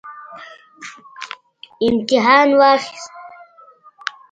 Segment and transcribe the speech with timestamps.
[1.87, 3.09] امتحان واخیست